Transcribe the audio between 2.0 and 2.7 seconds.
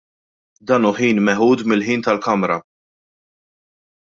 tal-Kamra.